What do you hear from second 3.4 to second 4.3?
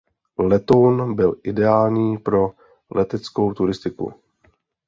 turistiku.